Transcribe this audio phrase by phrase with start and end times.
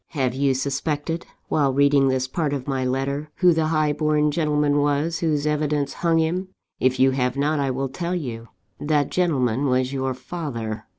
[0.13, 4.79] "Have you suspected, while reading this part of my letter, who the high born gentleman
[4.79, 6.47] was whose evidence hung him?
[6.79, 8.47] If you have not, I will tell you.
[8.79, 10.85] That gentleman was _your father.